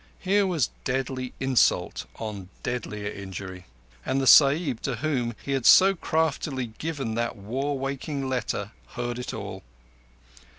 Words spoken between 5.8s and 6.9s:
craftily